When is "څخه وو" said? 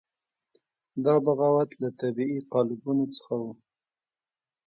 3.15-3.51